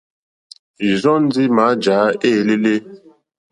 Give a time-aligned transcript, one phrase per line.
[0.87, 1.97] Ìrzɔ́ ndí mǎjǎ
[2.27, 2.75] éělélé.